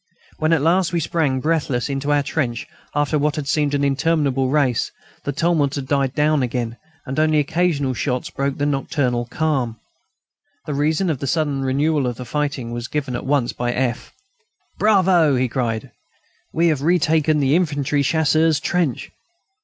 [0.39, 2.65] When at last we sprang breathless into our trench
[2.95, 4.91] after what had seemed an interminable race,
[5.25, 9.79] the tumult had died down again and only occasional shots broke the nocturnal calm.
[10.65, 14.11] The reason of the sudden renewal of the fighting was given at once by F.
[14.79, 15.91] "Bravo!" he cried;
[16.51, 19.11] "we have retaken the infantry Chasseurs' trench!"